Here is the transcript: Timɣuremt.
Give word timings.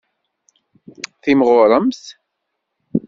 Timɣuremt. 1.21 2.03